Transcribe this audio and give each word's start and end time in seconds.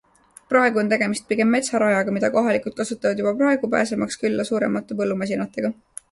Praegu 0.51 0.79
on 0.81 0.87
tegemist 0.91 1.25
pigem 1.33 1.51
metsarajaga, 1.55 2.13
mida 2.15 2.29
kohalikud 2.35 2.75
kasutavad 2.79 3.21
juba 3.23 3.33
praegu, 3.41 3.69
pääsemaks 3.75 4.17
külla 4.23 4.47
suuremate 4.51 4.99
põllumasinatega. 5.03 5.71